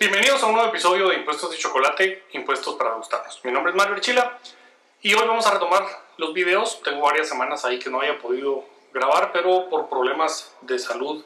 [0.00, 3.38] Bienvenidos a un nuevo episodio de Impuestos de Chocolate, Impuestos para Gustarnos.
[3.44, 4.38] Mi nombre es Mario Archila
[5.02, 5.84] y hoy vamos a retomar
[6.16, 6.80] los videos.
[6.82, 11.22] Tengo varias semanas ahí que no haya podido grabar, pero por problemas de salud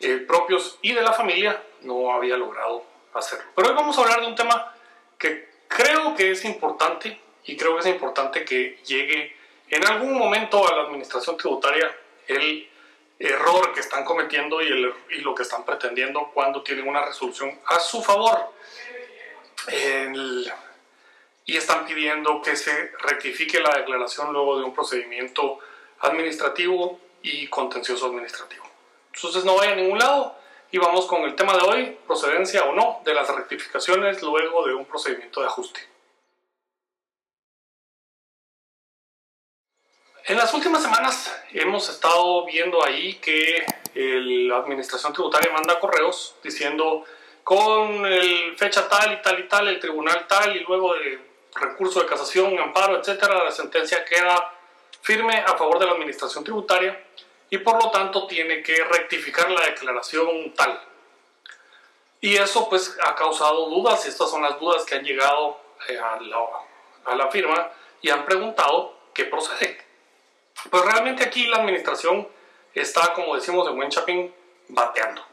[0.00, 3.46] eh, propios y de la familia no había logrado hacerlo.
[3.54, 4.74] Pero hoy vamos a hablar de un tema
[5.16, 9.34] que creo que es importante y creo que es importante que llegue
[9.70, 11.96] en algún momento a la administración tributaria
[12.28, 12.68] el
[13.18, 17.58] error que están cometiendo y, el, y lo que están pretendiendo cuando tienen una resolución
[17.66, 18.52] a su favor.
[21.48, 25.60] y están pidiendo que se rectifique la declaración luego de un procedimiento
[26.00, 28.64] administrativo y contencioso administrativo.
[29.14, 30.36] Entonces no vaya a ningún lado
[30.70, 34.74] y vamos con el tema de hoy, procedencia o no de las rectificaciones luego de
[34.74, 35.80] un procedimiento de ajuste.
[40.28, 47.04] En las últimas semanas hemos estado viendo ahí que la administración tributaria manda correos diciendo
[47.44, 51.20] con el fecha tal y tal y tal, el tribunal tal y luego de
[51.54, 54.52] recurso de casación, amparo, etcétera, la sentencia queda
[55.00, 57.04] firme a favor de la administración tributaria
[57.48, 60.82] y por lo tanto tiene que rectificar la declaración tal.
[62.20, 65.96] Y eso pues ha causado dudas, y estas son las dudas que han llegado eh,
[65.96, 66.38] a la,
[67.04, 67.70] a la firma
[68.02, 69.85] y han preguntado qué procede.
[70.70, 72.28] Pues realmente aquí la administración
[72.74, 74.34] está, como decimos en buen chapín,
[74.68, 75.24] bateando.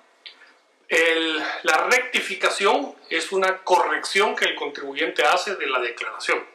[1.64, 6.46] la rectificación es una corrección que el contribuyente hace de la declaración.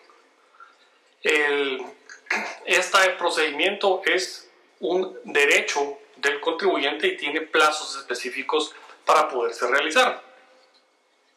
[2.65, 4.49] este procedimiento es
[4.81, 10.23] un derecho del contribuyente y tiene plazos específicos para poderse realizar.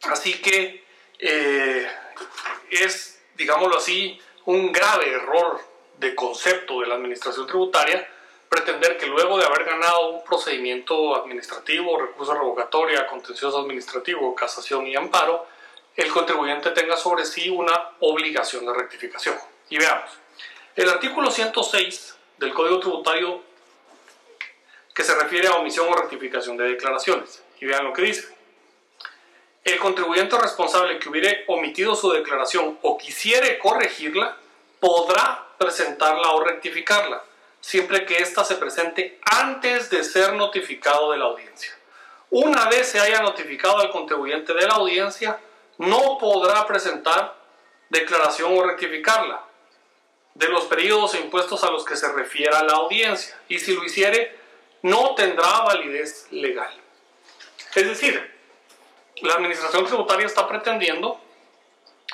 [0.03, 0.83] Así que
[1.19, 1.87] eh,
[2.69, 5.70] es, digámoslo así, un grave error
[6.01, 8.07] de concepto de la administración tributaria
[8.49, 14.95] pretender que luego de haber ganado un procedimiento administrativo, recurso revocatoria, contencioso administrativo, casación y
[14.95, 15.45] amparo,
[15.95, 19.37] el contribuyente tenga sobre sí una obligación de rectificación.
[19.69, 20.09] Y veamos,
[20.75, 23.41] el artículo 106 del Código Tributario
[24.93, 27.43] que se refiere a omisión o rectificación de declaraciones.
[27.59, 28.35] Y vean lo que dice.
[29.63, 34.37] El contribuyente responsable que hubiere omitido su declaración o quisiere corregirla
[34.81, 37.23] podrá presentarla o rectificarla,
[37.61, 41.71] siempre que ésta se presente antes de ser notificado de la audiencia.
[42.31, 45.39] Una vez se haya notificado al contribuyente de la audiencia,
[45.77, 47.35] no podrá presentar
[47.89, 49.43] declaración o rectificarla
[50.33, 53.37] de los periodos e impuestos a los que se refiera la audiencia.
[53.49, 54.35] Y si lo hiciere,
[54.81, 56.73] no tendrá validez legal.
[57.75, 58.31] Es decir,
[59.21, 61.19] la administración tributaria está pretendiendo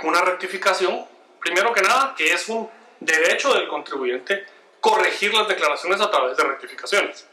[0.04, 1.06] una rectificación,
[1.48, 2.70] primero que nada, que es un
[3.00, 4.46] derecho del contribuyente
[4.82, 7.26] corregir las declaraciones a través de rectificaciones.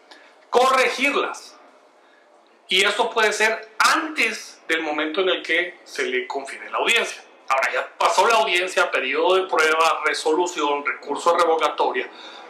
[0.50, 1.56] Corregirlas.
[2.68, 7.22] Y esto puede ser antes del momento en el que se le confiere la audiencia.
[7.48, 12.08] Ahora ya pasó la audiencia, periodo de prueba, resolución, recurso revocatoria,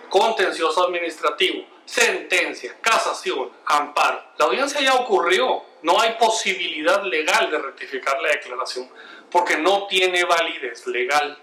[0.09, 4.23] contencioso administrativo, sentencia, casación, amparo.
[4.37, 5.65] La audiencia ya ocurrió.
[5.83, 8.89] No hay posibilidad legal de rectificar la declaración
[9.31, 11.37] porque no tiene validez legal.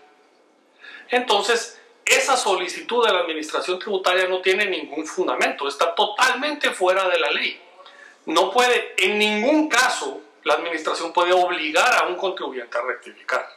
[1.12, 7.20] Entonces, esa solicitud de la administración tributaria no tiene ningún fundamento, está totalmente fuera de
[7.20, 7.62] la ley.
[8.26, 13.48] No puede, en ningún caso, la administración puede obligar a un contribuyente a rectificar.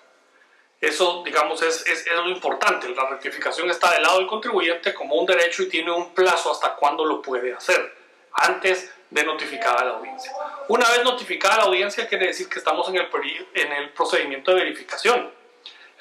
[0.81, 2.89] Eso, digamos, es, es, lo importante.
[2.89, 6.75] La rectificación está del lado del contribuyente como un derecho y tiene un plazo hasta
[6.75, 7.95] cuándo lo puede hacer,
[8.33, 10.33] antes de notificar a la audiencia.
[10.69, 13.09] Una vez notificada la audiencia, quiere decir que estamos en el,
[13.55, 15.44] en el procedimiento de verificación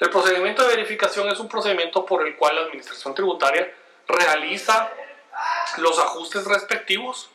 [0.04, 3.74] el procedimiento de verificación es un procedimiento por el cual la Administración Tributaria
[4.06, 4.92] realiza
[5.78, 7.30] los ajustes respectivos.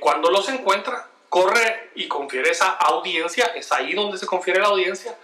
[0.00, 5.16] cuando los encuentra, corre y confiere esa audiencia, es ahí donde se confiere la audiencia,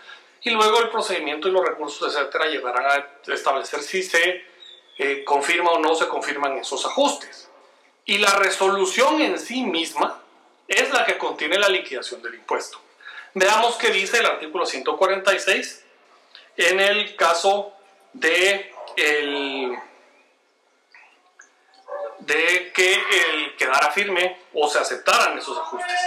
[0.43, 4.45] y luego el procedimiento y los recursos, etcétera, llevarán a establecer si se
[4.99, 7.49] eh, confirma o no se confirman esos ajustes.
[8.05, 10.23] Y la resolución en sí misma
[10.69, 12.79] es la que contiene la liquidación del impuesto.
[13.35, 15.85] Veamos qué dice el artículo 146
[16.61, 17.73] en el caso
[18.13, 19.79] de, el,
[22.19, 25.99] de que el quedara firme o se aceptaran esos ajustes.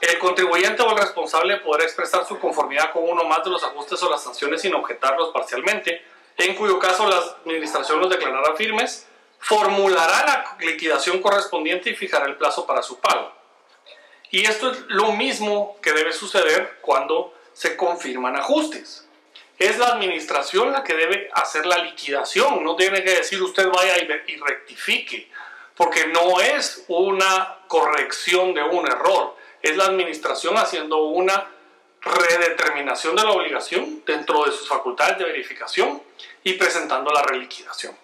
[0.00, 4.02] El contribuyente o el responsable podrá expresar su conformidad con uno más de los ajustes
[4.02, 6.02] o las sanciones sin objetarlos parcialmente,
[6.36, 9.06] en cuyo caso la administración los declarará firmes,
[9.38, 13.32] formulará la liquidación correspondiente y fijará el plazo para su pago.
[14.30, 19.06] Y esto es lo mismo que debe suceder cuando se confirman ajustes
[19.60, 23.98] es la administración la que debe hacer la liquidación, no tiene que decir usted vaya
[23.98, 25.30] y, rectifique,
[25.76, 31.46] porque no es una corrección de un error, es la administración haciendo una
[32.00, 36.02] redeterminación de la obligación dentro de sus facultades de verificación
[36.42, 37.94] y presentando la reliquidación.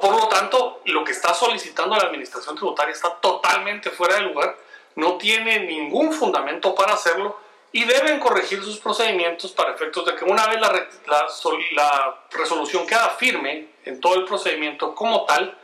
[0.00, 4.56] Por lo tanto, lo que está solicitando la administración tributaria está totalmente fuera de lugar,
[4.94, 7.38] no tiene ningún fundamento para hacerlo
[7.72, 13.68] y deben corregir sus procedimientos para efectos de que una vez la, resolución queda firme
[13.84, 15.58] en todo el procedimiento como tal,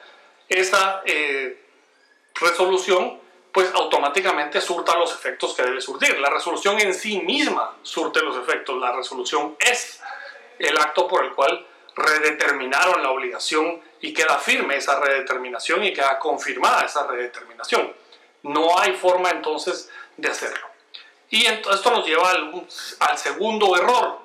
[0.49, 1.63] esa eh,
[2.35, 3.21] resolución
[3.53, 6.19] pues automáticamente surta los efectos que debe surtir.
[6.21, 8.79] La resolución en sí misma surte los efectos.
[8.81, 10.01] La resolución es
[10.59, 11.67] el acto por el cual
[11.97, 17.93] redeterminaron la obligación y queda firme esa redeterminación y queda confirmada esa redeterminación.
[18.43, 20.68] No hay forma entonces de hacerlo.
[21.31, 24.21] Y esto nos lleva al, segundo error.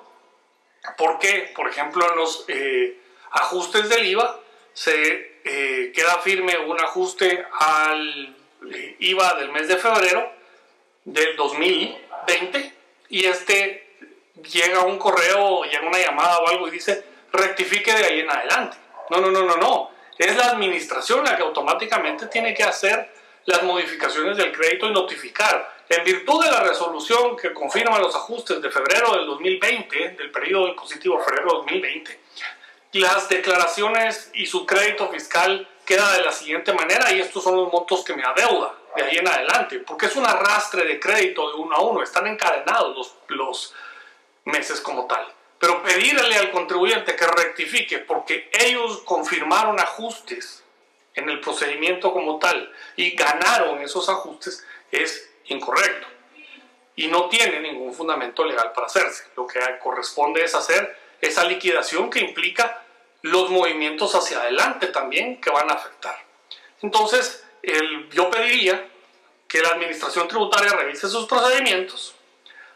[0.96, 2.98] Porque, por ejemplo, en los eh,
[3.30, 4.40] ajustes del IVA
[4.72, 8.36] se eh, queda firme un ajuste al
[8.72, 10.30] eh, IVA del mes de febrero
[11.04, 12.74] del 2020
[13.10, 13.96] y este
[14.50, 18.76] llega un correo, llega una llamada o algo y dice rectifique de ahí en adelante.
[19.10, 19.90] No, no, no, no, no.
[20.16, 23.12] Es la administración la que automáticamente tiene que hacer
[23.46, 25.74] las modificaciones del crédito y notificar.
[25.88, 30.68] En virtud de la resolución que confirma los ajustes de febrero del 2020, del periodo
[30.68, 32.20] impositivo febrero 2020,
[32.94, 37.70] las declaraciones y su crédito fiscal queda de la siguiente manera y estos son los
[37.70, 41.56] montos que me adeuda de ahí en adelante, porque es un arrastre de crédito de
[41.56, 43.74] uno a uno, están encadenados los, los
[44.44, 45.26] meses como tal.
[45.58, 50.63] Pero pedirle al contribuyente que rectifique porque ellos confirmaron ajustes
[51.14, 56.06] en el procedimiento como tal y ganaron esos ajustes es incorrecto
[56.96, 59.24] y no tiene ningún fundamento legal para hacerse.
[59.36, 62.82] Lo que corresponde es hacer esa liquidación que implica
[63.22, 66.16] los movimientos hacia adelante también que van a afectar.
[66.82, 68.86] Entonces, el, yo pediría
[69.48, 72.14] que la Administración Tributaria revise sus procedimientos,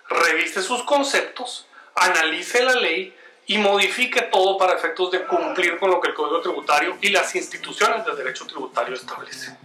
[0.08, 3.14] revise sus conceptos, analice la ley
[3.48, 7.34] y modifique todo para efectos de cumplir con lo que el Código Tributario y las
[7.34, 9.56] instituciones de derecho tributario establecen.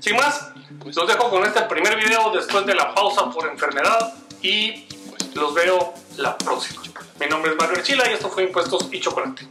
[0.00, 0.50] Sin más,
[0.84, 4.12] los dejo con este primer video después de la pausa por enfermedad
[4.42, 4.86] y
[5.34, 6.82] los veo la próxima.
[7.20, 9.46] Mi nombre es Mario Archila y esto fue Impuestos y Chocolate.